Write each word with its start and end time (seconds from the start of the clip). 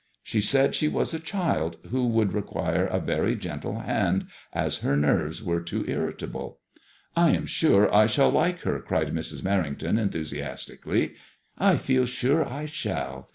She 0.23 0.41
said 0.41 0.73
she 0.73 0.87
was 0.87 1.13
a 1.13 1.19
child 1.19 1.77
who 1.91 2.07
would 2.07 2.33
require 2.33 2.87
a 2.87 2.99
very 2.99 3.35
gentle 3.35 3.81
hand, 3.81 4.25
as 4.51 4.77
her 4.77 4.97
nerves 4.97 5.43
were 5.43 5.61
too 5.61 5.85
irritable." 5.87 6.57
I 7.15 7.35
am 7.35 7.45
sure 7.45 7.93
I 7.93 8.07
shall 8.07 8.31
like 8.31 8.61
her," 8.61 8.79
cried 8.79 9.13
Mrs. 9.13 9.43
Merrington, 9.43 9.99
enthusiasm 9.99 10.75
tically." 10.75 11.11
I 11.59 11.77
feel 11.77 12.07
sure 12.07 12.43
I 12.43 12.65
shall." 12.65 13.29